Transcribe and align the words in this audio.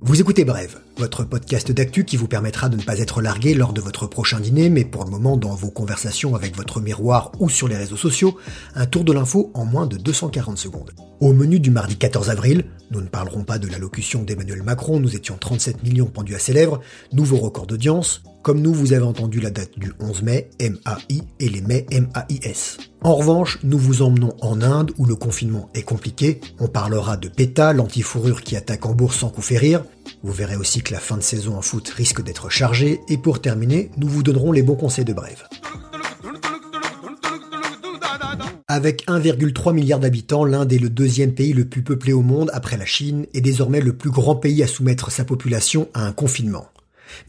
Vous 0.00 0.20
écoutez 0.20 0.44
Brève, 0.44 0.80
votre 0.98 1.24
podcast 1.24 1.72
d'actu 1.72 2.04
qui 2.04 2.16
vous 2.16 2.28
permettra 2.28 2.68
de 2.68 2.76
ne 2.76 2.82
pas 2.82 2.98
être 2.98 3.22
largué 3.22 3.54
lors 3.54 3.72
de 3.72 3.80
votre 3.80 4.06
prochain 4.06 4.38
dîner, 4.38 4.68
mais 4.68 4.84
pour 4.84 5.04
le 5.04 5.10
moment 5.10 5.36
dans 5.36 5.54
vos 5.54 5.70
conversations 5.70 6.34
avec 6.34 6.54
votre 6.56 6.80
miroir 6.80 7.32
ou 7.40 7.48
sur 7.48 7.68
les 7.68 7.76
réseaux 7.76 7.96
sociaux, 7.96 8.36
un 8.74 8.86
tour 8.86 9.04
de 9.04 9.12
l'info 9.12 9.50
en 9.54 9.64
moins 9.64 9.86
de 9.86 9.96
240 9.96 10.58
secondes. 10.58 10.92
Au 11.20 11.32
menu 11.32 11.58
du 11.58 11.70
mardi 11.70 11.96
14 11.96 12.28
avril, 12.28 12.64
nous 12.90 13.00
ne 13.00 13.08
parlerons 13.08 13.44
pas 13.44 13.58
de 13.58 13.66
l'allocution 13.66 14.22
d'Emmanuel 14.22 14.62
Macron, 14.62 15.00
nous 15.00 15.16
étions 15.16 15.38
37 15.40 15.82
millions 15.82 16.06
pendus 16.06 16.34
à 16.34 16.38
ses 16.38 16.52
lèvres, 16.52 16.80
nouveau 17.12 17.38
record 17.38 17.66
d'audience, 17.66 18.22
comme 18.44 18.60
nous 18.60 18.74
vous 18.74 18.92
avez 18.92 19.04
entendu 19.04 19.40
la 19.40 19.50
date 19.50 19.78
du 19.78 19.92
11 19.98 20.22
mai, 20.22 20.50
MAI, 20.60 21.22
et 21.40 21.48
les 21.48 21.62
mai 21.62 21.86
MAIS. 21.90 22.76
En 23.02 23.14
revanche, 23.14 23.58
nous 23.64 23.78
vous 23.78 24.02
emmenons 24.02 24.34
en 24.42 24.60
Inde 24.60 24.92
où 24.98 25.06
le 25.06 25.16
confinement 25.16 25.70
est 25.74 25.82
compliqué. 25.82 26.40
On 26.60 26.68
parlera 26.68 27.16
de 27.16 27.28
PETA, 27.28 27.72
l'antifourrure 27.72 28.42
qui 28.42 28.54
attaque 28.54 28.84
en 28.84 28.92
bourse 28.92 29.16
sans 29.16 29.30
coup 29.30 29.40
férir. 29.40 29.82
Vous 30.22 30.32
verrez 30.32 30.56
aussi 30.56 30.82
que 30.82 30.92
la 30.92 31.00
fin 31.00 31.16
de 31.16 31.22
saison 31.22 31.56
en 31.56 31.62
foot 31.62 31.88
risque 31.88 32.22
d'être 32.22 32.50
chargée. 32.50 33.00
Et 33.08 33.16
pour 33.16 33.40
terminer, 33.40 33.90
nous 33.96 34.08
vous 34.08 34.22
donnerons 34.22 34.52
les 34.52 34.62
bons 34.62 34.76
conseils 34.76 35.06
de 35.06 35.14
brève. 35.14 35.44
Avec 38.68 39.06
1,3 39.06 39.72
milliard 39.72 40.00
d'habitants, 40.00 40.44
l'Inde 40.44 40.72
est 40.72 40.78
le 40.78 40.90
deuxième 40.90 41.32
pays 41.32 41.54
le 41.54 41.64
plus 41.64 41.82
peuplé 41.82 42.12
au 42.12 42.22
monde 42.22 42.50
après 42.52 42.76
la 42.76 42.86
Chine 42.86 43.24
et 43.32 43.40
désormais 43.40 43.80
le 43.80 43.96
plus 43.96 44.10
grand 44.10 44.36
pays 44.36 44.62
à 44.62 44.66
soumettre 44.66 45.10
sa 45.10 45.24
population 45.24 45.88
à 45.94 46.04
un 46.04 46.12
confinement. 46.12 46.66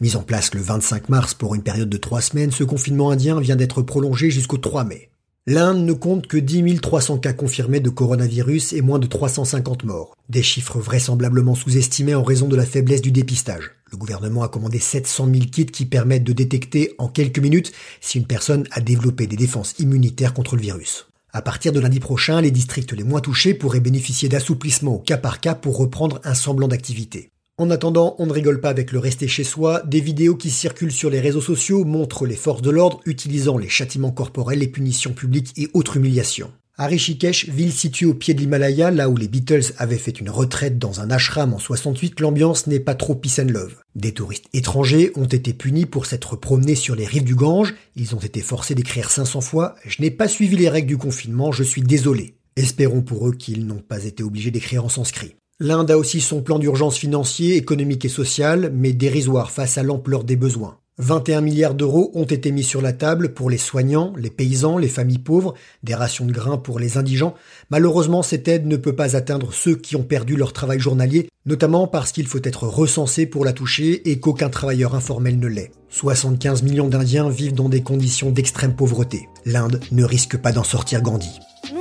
Mis 0.00 0.16
en 0.16 0.22
place 0.22 0.54
le 0.54 0.60
25 0.60 1.08
mars 1.08 1.34
pour 1.34 1.54
une 1.54 1.62
période 1.62 1.88
de 1.88 1.96
trois 1.96 2.20
semaines, 2.20 2.50
ce 2.50 2.64
confinement 2.64 3.10
indien 3.10 3.40
vient 3.40 3.56
d'être 3.56 3.82
prolongé 3.82 4.30
jusqu'au 4.30 4.58
3 4.58 4.84
mai. 4.84 5.10
L'Inde 5.48 5.84
ne 5.84 5.92
compte 5.92 6.26
que 6.26 6.36
10 6.36 6.80
300 6.80 7.18
cas 7.18 7.32
confirmés 7.32 7.78
de 7.78 7.88
coronavirus 7.88 8.72
et 8.72 8.80
moins 8.80 8.98
de 8.98 9.06
350 9.06 9.84
morts. 9.84 10.16
Des 10.28 10.42
chiffres 10.42 10.80
vraisemblablement 10.80 11.54
sous-estimés 11.54 12.16
en 12.16 12.24
raison 12.24 12.48
de 12.48 12.56
la 12.56 12.66
faiblesse 12.66 13.00
du 13.00 13.12
dépistage. 13.12 13.70
Le 13.92 13.96
gouvernement 13.96 14.42
a 14.42 14.48
commandé 14.48 14.80
700 14.80 15.28
000 15.32 15.46
kits 15.46 15.66
qui 15.66 15.86
permettent 15.86 16.24
de 16.24 16.32
détecter 16.32 16.94
en 16.98 17.06
quelques 17.06 17.38
minutes 17.38 17.70
si 18.00 18.18
une 18.18 18.26
personne 18.26 18.66
a 18.72 18.80
développé 18.80 19.28
des 19.28 19.36
défenses 19.36 19.78
immunitaires 19.78 20.34
contre 20.34 20.56
le 20.56 20.62
virus. 20.62 21.06
À 21.32 21.42
partir 21.42 21.72
de 21.72 21.78
lundi 21.78 22.00
prochain, 22.00 22.40
les 22.40 22.50
districts 22.50 22.92
les 22.92 23.04
moins 23.04 23.20
touchés 23.20 23.54
pourraient 23.54 23.78
bénéficier 23.78 24.28
d'assouplissements 24.28 24.96
au 24.96 24.98
cas 24.98 25.16
par 25.16 25.38
cas 25.38 25.54
pour 25.54 25.76
reprendre 25.76 26.20
un 26.24 26.34
semblant 26.34 26.66
d'activité. 26.66 27.30
En 27.58 27.70
attendant, 27.70 28.16
on 28.18 28.26
ne 28.26 28.34
rigole 28.34 28.60
pas 28.60 28.68
avec 28.68 28.92
le 28.92 28.98
rester 28.98 29.28
chez 29.28 29.42
soi. 29.42 29.82
Des 29.86 30.02
vidéos 30.02 30.36
qui 30.36 30.50
circulent 30.50 30.92
sur 30.92 31.08
les 31.08 31.20
réseaux 31.20 31.40
sociaux 31.40 31.86
montrent 31.86 32.26
les 32.26 32.36
forces 32.36 32.60
de 32.60 32.68
l'ordre 32.68 33.00
utilisant 33.06 33.56
les 33.56 33.70
châtiments 33.70 34.10
corporels, 34.10 34.58
les 34.58 34.68
punitions 34.68 35.14
publiques 35.14 35.54
et 35.56 35.70
autres 35.72 35.96
humiliations. 35.96 36.52
À 36.76 36.86
Rishikesh, 36.86 37.48
ville 37.48 37.72
située 37.72 38.04
au 38.04 38.12
pied 38.12 38.34
de 38.34 38.40
l'Himalaya, 38.40 38.90
là 38.90 39.08
où 39.08 39.16
les 39.16 39.28
Beatles 39.28 39.72
avaient 39.78 39.96
fait 39.96 40.20
une 40.20 40.28
retraite 40.28 40.78
dans 40.78 41.00
un 41.00 41.10
ashram 41.10 41.54
en 41.54 41.58
68, 41.58 42.20
l'ambiance 42.20 42.66
n'est 42.66 42.78
pas 42.78 42.94
trop 42.94 43.14
peace 43.14 43.40
and 43.40 43.48
love. 43.48 43.76
Des 43.94 44.12
touristes 44.12 44.44
étrangers 44.52 45.10
ont 45.14 45.24
été 45.24 45.54
punis 45.54 45.86
pour 45.86 46.04
s'être 46.04 46.36
promenés 46.36 46.74
sur 46.74 46.94
les 46.94 47.06
rives 47.06 47.24
du 47.24 47.34
Gange. 47.34 47.74
Ils 47.96 48.14
ont 48.14 48.20
été 48.20 48.42
forcés 48.42 48.74
d'écrire 48.74 49.10
500 49.10 49.40
fois 49.40 49.76
«Je 49.86 50.02
n'ai 50.02 50.10
pas 50.10 50.28
suivi 50.28 50.58
les 50.58 50.68
règles 50.68 50.88
du 50.88 50.98
confinement, 50.98 51.52
je 51.52 51.64
suis 51.64 51.80
désolé». 51.80 52.34
Espérons 52.56 53.00
pour 53.00 53.26
eux 53.26 53.32
qu'ils 53.32 53.66
n'ont 53.66 53.80
pas 53.80 54.04
été 54.04 54.22
obligés 54.22 54.50
d'écrire 54.50 54.84
en 54.84 54.90
sanskrit. 54.90 55.36
L'Inde 55.58 55.90
a 55.90 55.96
aussi 55.96 56.20
son 56.20 56.42
plan 56.42 56.58
d'urgence 56.58 56.98
financier, 56.98 57.56
économique 57.56 58.04
et 58.04 58.10
social, 58.10 58.70
mais 58.74 58.92
dérisoire 58.92 59.50
face 59.50 59.78
à 59.78 59.82
l'ampleur 59.82 60.22
des 60.22 60.36
besoins. 60.36 60.76
21 60.98 61.40
milliards 61.40 61.74
d'euros 61.74 62.10
ont 62.12 62.24
été 62.24 62.50
mis 62.52 62.62
sur 62.62 62.82
la 62.82 62.92
table 62.92 63.32
pour 63.32 63.48
les 63.48 63.56
soignants, 63.56 64.12
les 64.18 64.28
paysans, 64.28 64.76
les 64.76 64.88
familles 64.88 65.18
pauvres, 65.18 65.54
des 65.82 65.94
rations 65.94 66.26
de 66.26 66.32
grains 66.32 66.58
pour 66.58 66.78
les 66.78 66.98
indigents. 66.98 67.34
Malheureusement, 67.70 68.22
cette 68.22 68.48
aide 68.48 68.66
ne 68.66 68.76
peut 68.76 68.94
pas 68.94 69.16
atteindre 69.16 69.54
ceux 69.54 69.76
qui 69.76 69.96
ont 69.96 70.02
perdu 70.02 70.36
leur 70.36 70.52
travail 70.52 70.78
journalier, 70.78 71.30
notamment 71.46 71.86
parce 71.86 72.12
qu'il 72.12 72.26
faut 72.26 72.40
être 72.44 72.64
recensé 72.64 73.24
pour 73.24 73.46
la 73.46 73.54
toucher 73.54 74.10
et 74.10 74.20
qu'aucun 74.20 74.50
travailleur 74.50 74.94
informel 74.94 75.38
ne 75.38 75.48
l'est. 75.48 75.72
75 75.88 76.64
millions 76.64 76.88
d'Indiens 76.88 77.30
vivent 77.30 77.54
dans 77.54 77.70
des 77.70 77.82
conditions 77.82 78.30
d'extrême 78.30 78.76
pauvreté. 78.76 79.28
L'Inde 79.46 79.80
ne 79.90 80.04
risque 80.04 80.36
pas 80.36 80.52
d'en 80.52 80.64
sortir 80.64 81.00
grandi. 81.00 81.30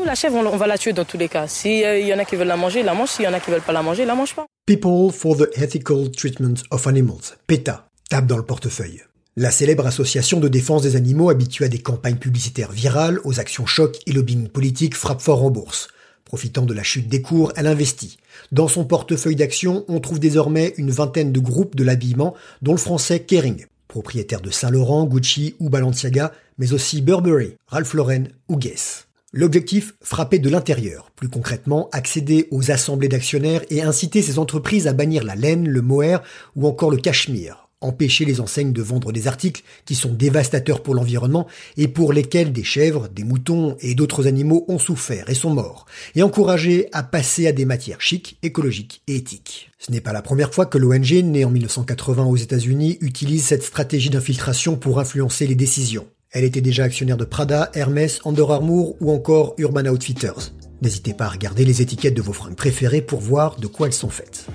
La 0.05 0.13
chèvre, 0.13 0.35
on, 0.35 0.55
va 0.55 0.67
la 0.67 0.77
tuer 0.77 0.93
dans 0.93 1.03
tous 1.03 1.17
les 1.17 1.27
cas. 1.27 1.47
S'il 1.47 1.83
euh, 1.83 1.99
y 1.99 2.13
en 2.13 2.19
a 2.19 2.25
qui 2.25 2.35
veulent 2.35 2.47
la 2.47 2.57
manger, 2.57 2.83
la 2.83 2.93
mangent. 2.93 3.09
S'il 3.09 3.25
y 3.25 3.27
en 3.27 3.33
a 3.33 3.39
qui 3.39 3.49
veulent 3.49 3.63
pas 3.63 3.73
la 3.73 3.81
manger, 3.81 4.05
la 4.05 4.13
mangent 4.13 4.35
pas. 4.35 4.45
People 4.67 5.11
for 5.11 5.35
the 5.35 5.49
Ethical 5.57 6.11
Treatment 6.11 6.61
of 6.69 6.85
Animals, 6.85 7.37
PETA, 7.47 7.87
tape 8.07 8.27
dans 8.27 8.37
le 8.37 8.45
portefeuille. 8.45 9.01
La 9.35 9.49
célèbre 9.49 9.87
association 9.87 10.39
de 10.39 10.47
défense 10.47 10.83
des 10.83 10.95
animaux 10.95 11.31
habituée 11.31 11.65
à 11.65 11.69
des 11.69 11.79
campagnes 11.79 12.17
publicitaires 12.17 12.71
virales, 12.71 13.19
aux 13.23 13.39
actions 13.39 13.65
choc 13.65 13.97
et 14.05 14.11
lobbying 14.11 14.47
politique 14.47 14.95
frappe 14.95 15.21
fort 15.21 15.43
en 15.43 15.49
bourse. 15.49 15.87
Profitant 16.23 16.67
de 16.67 16.73
la 16.75 16.83
chute 16.83 17.09
des 17.09 17.23
cours, 17.23 17.51
elle 17.55 17.67
investit. 17.67 18.19
Dans 18.51 18.67
son 18.67 18.85
portefeuille 18.85 19.35
d'actions, 19.35 19.85
on 19.87 19.99
trouve 19.99 20.19
désormais 20.19 20.75
une 20.77 20.91
vingtaine 20.91 21.31
de 21.31 21.39
groupes 21.39 21.75
de 21.75 21.83
l'habillement, 21.83 22.35
dont 22.61 22.73
le 22.73 22.77
français 22.77 23.21
Kering, 23.21 23.65
propriétaire 23.87 24.41
de 24.41 24.51
Saint-Laurent, 24.51 25.05
Gucci 25.05 25.55
ou 25.59 25.71
Balenciaga, 25.71 26.31
mais 26.59 26.73
aussi 26.73 27.01
Burberry, 27.01 27.55
Ralph 27.67 27.95
Lauren 27.95 28.25
ou 28.49 28.57
Guess. 28.57 29.04
L'objectif, 29.37 29.95
frapper 30.01 30.39
de 30.39 30.47
l'intérieur, 30.49 31.11
plus 31.13 31.27
concrètement 31.27 31.89
accéder 31.91 32.47
aux 32.51 32.71
assemblées 32.71 33.09
d'actionnaires 33.09 33.65
et 33.69 33.81
inciter 33.81 34.21
ces 34.21 34.39
entreprises 34.39 34.87
à 34.87 34.93
bannir 34.93 35.25
la 35.25 35.35
laine, 35.35 35.67
le 35.67 35.81
mohair 35.81 36.23
ou 36.55 36.65
encore 36.65 36.89
le 36.89 36.95
cachemire, 36.95 37.67
empêcher 37.81 38.23
les 38.23 38.39
enseignes 38.39 38.71
de 38.71 38.81
vendre 38.81 39.11
des 39.11 39.27
articles 39.27 39.63
qui 39.83 39.93
sont 39.93 40.13
dévastateurs 40.13 40.81
pour 40.81 40.95
l'environnement 40.95 41.47
et 41.75 41.89
pour 41.89 42.13
lesquels 42.13 42.53
des 42.53 42.63
chèvres, 42.63 43.09
des 43.09 43.25
moutons 43.25 43.75
et 43.81 43.93
d'autres 43.93 44.25
animaux 44.25 44.63
ont 44.69 44.79
souffert 44.79 45.29
et 45.29 45.35
sont 45.35 45.53
morts, 45.53 45.85
et 46.15 46.23
encourager 46.23 46.87
à 46.93 47.03
passer 47.03 47.45
à 47.45 47.51
des 47.51 47.65
matières 47.65 47.99
chics, 47.99 48.37
écologiques 48.41 49.01
et 49.07 49.17
éthiques. 49.17 49.69
Ce 49.79 49.91
n'est 49.91 49.99
pas 49.99 50.13
la 50.13 50.21
première 50.21 50.53
fois 50.53 50.65
que 50.65 50.77
l'ONG, 50.77 51.11
née 51.11 51.43
en 51.43 51.51
1980 51.51 52.23
aux 52.23 52.37
États-Unis, 52.37 52.99
utilise 53.01 53.43
cette 53.43 53.63
stratégie 53.63 54.09
d'infiltration 54.09 54.77
pour 54.77 55.01
influencer 55.01 55.45
les 55.45 55.55
décisions. 55.55 56.07
Elle 56.35 56.43
était 56.43 56.59
déjà 56.59 56.83
actionnaire 56.83 57.15
de 57.15 57.23
Prada, 57.23 57.71
Hermès, 57.75 58.19
Under 58.25 58.51
Armour 58.51 58.97
ou 58.99 59.09
encore 59.09 59.55
Urban 59.57 59.85
Outfitters. 59.85 60.51
N'hésitez 60.81 61.13
pas 61.13 61.27
à 61.27 61.29
regarder 61.29 61.63
les 61.63 61.81
étiquettes 61.81 62.13
de 62.13 62.21
vos 62.21 62.33
fringues 62.33 62.57
préférées 62.57 63.01
pour 63.01 63.21
voir 63.21 63.57
de 63.57 63.67
quoi 63.67 63.87
elles 63.87 63.93
sont 63.93 64.09
faites. 64.09 64.45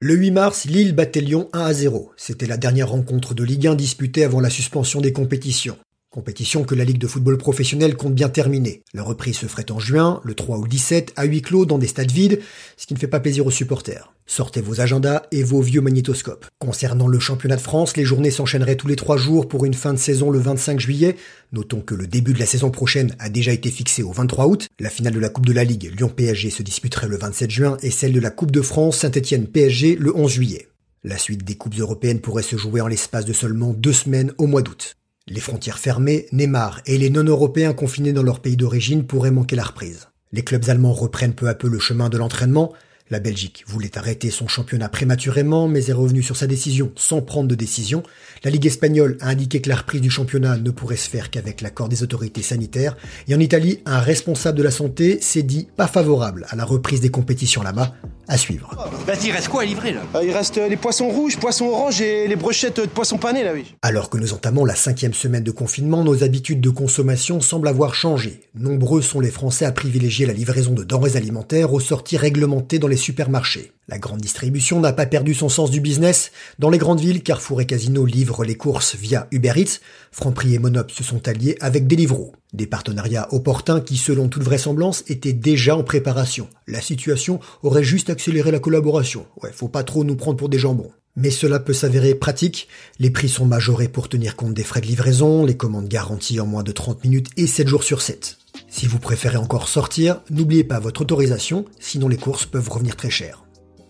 Le 0.00 0.14
8 0.14 0.30
mars, 0.30 0.64
Lille 0.64 0.94
battait 0.94 1.20
Lyon 1.20 1.50
1 1.52 1.60
à 1.60 1.74
0. 1.74 2.12
C'était 2.16 2.46
la 2.46 2.56
dernière 2.56 2.88
rencontre 2.88 3.34
de 3.34 3.44
Ligue 3.44 3.66
1 3.66 3.74
disputée 3.74 4.24
avant 4.24 4.40
la 4.40 4.48
suspension 4.48 5.02
des 5.02 5.12
compétitions. 5.12 5.76
Compétition 6.12 6.64
que 6.64 6.74
la 6.74 6.84
Ligue 6.84 6.98
de 6.98 7.06
football 7.06 7.38
professionnel 7.38 7.96
compte 7.96 8.14
bien 8.14 8.28
terminer. 8.28 8.82
La 8.92 9.02
reprise 9.02 9.38
se 9.38 9.46
ferait 9.46 9.70
en 9.72 9.78
juin, 9.78 10.20
le 10.24 10.34
3 10.34 10.58
ou 10.58 10.64
le 10.64 10.68
17, 10.68 11.14
à 11.16 11.24
huis 11.24 11.40
clos 11.40 11.64
dans 11.64 11.78
des 11.78 11.86
stades 11.86 12.12
vides, 12.12 12.38
ce 12.76 12.86
qui 12.86 12.92
ne 12.92 12.98
fait 12.98 13.06
pas 13.06 13.18
plaisir 13.18 13.46
aux 13.46 13.50
supporters. 13.50 14.12
Sortez 14.26 14.60
vos 14.60 14.82
agendas 14.82 15.22
et 15.32 15.42
vos 15.42 15.62
vieux 15.62 15.80
magnétoscopes. 15.80 16.44
Concernant 16.58 17.08
le 17.08 17.18
championnat 17.18 17.56
de 17.56 17.62
France, 17.62 17.96
les 17.96 18.04
journées 18.04 18.30
s'enchaîneraient 18.30 18.76
tous 18.76 18.88
les 18.88 18.96
trois 18.96 19.16
jours 19.16 19.48
pour 19.48 19.64
une 19.64 19.72
fin 19.72 19.94
de 19.94 19.98
saison 19.98 20.28
le 20.28 20.38
25 20.38 20.78
juillet. 20.78 21.16
Notons 21.50 21.80
que 21.80 21.94
le 21.94 22.06
début 22.06 22.34
de 22.34 22.40
la 22.40 22.44
saison 22.44 22.70
prochaine 22.70 23.16
a 23.18 23.30
déjà 23.30 23.52
été 23.52 23.70
fixé 23.70 24.02
au 24.02 24.12
23 24.12 24.48
août. 24.48 24.68
La 24.80 24.90
finale 24.90 25.14
de 25.14 25.18
la 25.18 25.30
Coupe 25.30 25.46
de 25.46 25.54
la 25.54 25.64
Ligue 25.64 25.94
Lyon-PSG 25.96 26.50
se 26.50 26.62
disputerait 26.62 27.08
le 27.08 27.16
27 27.16 27.50
juin 27.50 27.78
et 27.80 27.90
celle 27.90 28.12
de 28.12 28.20
la 28.20 28.30
Coupe 28.30 28.50
de 28.50 28.60
France 28.60 28.98
Saint-Étienne-PSG 28.98 29.96
le 29.96 30.14
11 30.14 30.30
juillet. 30.30 30.68
La 31.04 31.16
suite 31.16 31.42
des 31.42 31.54
coupes 31.54 31.78
européennes 31.78 32.20
pourrait 32.20 32.42
se 32.42 32.58
jouer 32.58 32.82
en 32.82 32.86
l'espace 32.86 33.24
de 33.24 33.32
seulement 33.32 33.72
deux 33.72 33.94
semaines 33.94 34.34
au 34.36 34.46
mois 34.46 34.60
d'août. 34.60 34.94
Les 35.28 35.40
frontières 35.40 35.78
fermées, 35.78 36.26
Neymar 36.32 36.80
et 36.84 36.98
les 36.98 37.08
non-européens 37.08 37.74
confinés 37.74 38.12
dans 38.12 38.24
leur 38.24 38.40
pays 38.40 38.56
d'origine 38.56 39.06
pourraient 39.06 39.30
manquer 39.30 39.54
la 39.54 39.62
reprise. 39.62 40.08
Les 40.32 40.42
clubs 40.42 40.68
allemands 40.68 40.92
reprennent 40.92 41.34
peu 41.34 41.48
à 41.48 41.54
peu 41.54 41.68
le 41.68 41.78
chemin 41.78 42.08
de 42.08 42.18
l'entraînement, 42.18 42.72
la 43.12 43.20
Belgique 43.20 43.64
voulait 43.66 43.98
arrêter 43.98 44.30
son 44.30 44.48
championnat 44.48 44.88
prématurément, 44.88 45.68
mais 45.68 45.90
est 45.90 45.92
revenue 45.92 46.22
sur 46.22 46.34
sa 46.34 46.46
décision 46.46 46.92
sans 46.96 47.20
prendre 47.20 47.46
de 47.46 47.54
décision. 47.54 48.02
La 48.42 48.50
Ligue 48.50 48.64
espagnole 48.64 49.18
a 49.20 49.28
indiqué 49.28 49.60
que 49.60 49.68
la 49.68 49.76
reprise 49.76 50.00
du 50.00 50.08
championnat 50.08 50.56
ne 50.56 50.70
pourrait 50.70 50.96
se 50.96 51.10
faire 51.10 51.30
qu'avec 51.30 51.60
l'accord 51.60 51.90
des 51.90 52.02
autorités 52.02 52.40
sanitaires. 52.40 52.96
Et 53.28 53.34
en 53.34 53.40
Italie, 53.40 53.80
un 53.84 54.00
responsable 54.00 54.56
de 54.56 54.62
la 54.62 54.70
santé 54.70 55.20
s'est 55.20 55.42
dit 55.42 55.68
pas 55.76 55.88
favorable 55.88 56.46
à 56.48 56.56
la 56.56 56.64
reprise 56.64 57.02
des 57.02 57.10
compétitions 57.10 57.62
là-bas. 57.62 57.94
À 58.28 58.38
suivre. 58.38 58.70
Bah, 59.06 59.14
il 59.22 59.30
reste 59.32 59.48
quoi 59.48 59.62
à 59.62 59.64
livrer 59.64 59.92
là 59.92 60.00
euh, 60.14 60.24
Il 60.24 60.30
reste 60.30 60.56
les 60.56 60.76
poissons 60.76 61.08
rouges, 61.08 61.36
poissons 61.38 61.66
oranges 61.66 62.00
et 62.00 62.28
les 62.28 62.36
brochettes 62.36 62.80
de 62.80 62.86
poissons 62.86 63.18
panés 63.18 63.44
là, 63.44 63.52
oui. 63.52 63.74
Alors 63.82 64.10
que 64.10 64.18
nous 64.18 64.32
entamons 64.32 64.64
la 64.64 64.74
cinquième 64.74 65.14
semaine 65.14 65.42
de 65.42 65.50
confinement, 65.50 66.04
nos 66.04 66.22
habitudes 66.22 66.60
de 66.60 66.70
consommation 66.70 67.40
semblent 67.40 67.68
avoir 67.68 67.94
changé. 67.94 68.40
Nombreux 68.54 69.02
sont 69.02 69.20
les 69.20 69.30
Français 69.30 69.64
à 69.64 69.72
privilégier 69.72 70.26
la 70.26 70.32
livraison 70.32 70.72
de 70.72 70.84
denrées 70.84 71.16
alimentaires 71.16 71.72
aux 71.72 71.80
sorties 71.80 72.16
réglementées 72.16 72.78
dans 72.78 72.88
les 72.88 72.96
supermarchés. 72.96 73.72
La 73.88 73.98
grande 73.98 74.20
distribution 74.20 74.78
n'a 74.78 74.92
pas 74.92 75.06
perdu 75.06 75.34
son 75.34 75.48
sens 75.48 75.70
du 75.70 75.80
business. 75.80 76.30
Dans 76.60 76.70
les 76.70 76.78
grandes 76.78 77.00
villes, 77.00 77.22
Carrefour 77.22 77.60
et 77.60 77.66
Casino 77.66 78.06
livrent 78.06 78.44
les 78.44 78.54
courses 78.54 78.94
via 78.94 79.26
Uber 79.32 79.54
Eats. 79.56 79.80
Franprix 80.12 80.54
et 80.54 80.60
Monop 80.60 80.92
se 80.92 81.02
sont 81.02 81.26
alliés 81.26 81.56
avec 81.60 81.88
Deliveroo. 81.88 82.32
Des 82.52 82.66
partenariats 82.66 83.26
opportuns 83.32 83.80
qui, 83.80 83.96
selon 83.96 84.28
toute 84.28 84.44
vraisemblance, 84.44 85.02
étaient 85.08 85.32
déjà 85.32 85.76
en 85.76 85.82
préparation. 85.82 86.48
La 86.68 86.80
situation 86.80 87.40
aurait 87.64 87.82
juste 87.82 88.08
accéléré 88.08 88.52
la 88.52 88.60
collaboration. 88.60 89.26
Ouais, 89.42 89.50
faut 89.52 89.68
pas 89.68 89.82
trop 89.82 90.04
nous 90.04 90.16
prendre 90.16 90.36
pour 90.36 90.48
des 90.48 90.58
jambons. 90.58 90.92
Mais 91.16 91.30
cela 91.30 91.58
peut 91.58 91.74
s'avérer 91.74 92.14
pratique. 92.14 92.68
Les 93.00 93.10
prix 93.10 93.28
sont 93.28 93.46
majorés 93.46 93.88
pour 93.88 94.08
tenir 94.08 94.36
compte 94.36 94.54
des 94.54 94.62
frais 94.62 94.80
de 94.80 94.86
livraison, 94.86 95.44
les 95.44 95.56
commandes 95.56 95.88
garanties 95.88 96.40
en 96.40 96.46
moins 96.46 96.62
de 96.62 96.72
30 96.72 97.02
minutes 97.02 97.30
et 97.36 97.48
7 97.48 97.66
jours 97.66 97.82
sur 97.82 98.00
7. 98.00 98.38
Si 98.68 98.86
vous 98.86 98.98
préférez 98.98 99.38
encore 99.38 99.68
sortir, 99.68 100.20
n'oubliez 100.30 100.64
pas 100.64 100.78
votre 100.78 101.02
autorisation, 101.02 101.64
sinon 101.80 102.08
les 102.08 102.16
courses 102.16 102.46
peuvent 102.46 102.70
revenir 102.70 102.96
très 102.96 103.10
chères. 103.10 103.41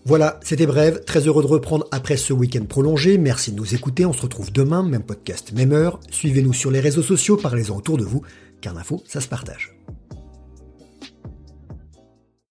Voilà, 0.05 0.37
c'était 0.43 0.65
bref, 0.65 1.05
très 1.05 1.21
heureux 1.27 1.43
de 1.43 1.47
reprendre 1.47 1.87
après 1.91 2.17
ce 2.17 2.33
week-end 2.33 2.65
prolongé, 2.65 3.17
merci 3.17 3.53
de 3.53 3.57
nous 3.57 3.73
écouter, 3.73 4.05
on 4.05 4.11
se 4.11 4.21
retrouve 4.21 4.51
demain, 4.51 4.83
même 4.83 5.03
podcast, 5.03 5.53
même 5.53 5.71
heure, 5.71 6.01
suivez-nous 6.11 6.51
sur 6.51 6.71
les 6.71 6.81
réseaux 6.81 7.01
sociaux, 7.01 7.37
parlez-en 7.37 7.77
autour 7.77 7.97
de 7.97 8.03
vous, 8.03 8.21
car 8.59 8.73
l'info, 8.73 9.01
ça 9.07 9.21
se 9.21 9.29
partage. 9.29 9.73